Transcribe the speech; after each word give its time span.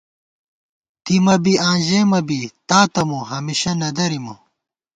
دِمہ 1.03 1.35
بی 1.43 1.53
آں 1.67 1.77
ژېمہ 1.85 2.19
بی، 2.27 2.41
تاتہ 2.67 3.01
مو، 3.09 3.19
ہمیشہ 3.31 3.71
نہ 3.79 3.89
درِمہ 3.97 4.33